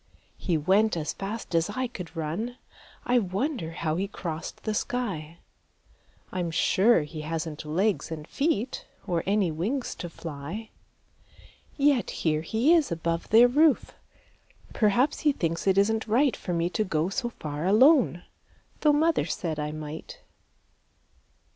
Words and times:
He 0.39 0.57
went 0.57 0.97
as 0.97 1.13
fast 1.13 1.53
as 1.53 1.69
I 1.69 1.85
could 1.85 2.15
run; 2.15 2.57
I 3.05 3.19
wonder 3.19 3.73
how 3.73 3.97
he 3.97 4.07
crossed 4.07 4.63
the 4.63 4.73
sky? 4.73 5.37
I'm 6.31 6.49
sure 6.49 7.03
he 7.03 7.21
hasn't 7.21 7.65
legs 7.65 8.09
and 8.09 8.27
feet 8.27 8.87
Or 9.05 9.21
any 9.27 9.51
wings 9.51 9.93
to 9.99 10.09
fly. 10.09 10.71
Yet 11.77 12.09
here 12.25 12.41
he 12.41 12.73
is 12.73 12.91
above 12.91 13.29
their 13.29 13.47
roof; 13.47 13.93
Perhaps 14.73 15.19
he 15.19 15.31
thinks 15.31 15.67
it 15.67 15.77
isn't 15.77 16.07
right 16.07 16.35
For 16.35 16.51
me 16.51 16.67
to 16.71 16.83
go 16.83 17.09
so 17.09 17.29
far 17.29 17.67
alone, 17.67 18.23
Tho' 18.79 18.93
mother 18.93 19.25
said 19.25 19.59
I 19.59 19.71
might. 19.71 20.19